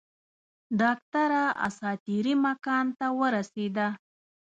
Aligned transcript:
ډاکټره 0.79 1.43
اساطیري 1.67 2.33
مکان 2.45 2.85
ته 2.97 3.07
ورسېده. 3.19 3.87